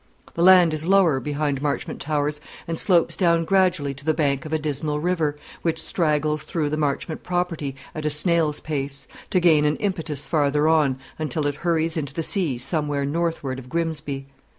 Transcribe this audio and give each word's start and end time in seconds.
The 0.33 0.41
land 0.41 0.73
is 0.73 0.87
lower 0.87 1.19
behind 1.19 1.61
Marchmont 1.61 2.01
Towers, 2.01 2.41
and 2.67 2.79
slopes 2.79 3.15
down 3.15 3.45
gradually 3.45 3.93
to 3.93 4.03
the 4.03 4.15
bank 4.15 4.45
of 4.45 4.51
a 4.51 4.57
dismal 4.57 4.99
river, 4.99 5.37
which 5.61 5.79
straggles 5.79 6.41
through 6.41 6.71
the 6.71 6.75
Marchmont 6.77 7.21
property 7.21 7.75
at 7.93 8.03
a 8.07 8.09
snail's 8.09 8.59
pace, 8.59 9.07
to 9.29 9.39
gain 9.39 9.63
an 9.63 9.75
impetus 9.75 10.27
farther 10.27 10.67
on, 10.67 10.97
until 11.19 11.45
it 11.45 11.53
hurries 11.57 11.97
into 11.97 12.15
the 12.15 12.23
sea 12.23 12.57
somewhere 12.57 13.05
northward 13.05 13.59
of 13.59 13.69
Grimsby. 13.69 14.25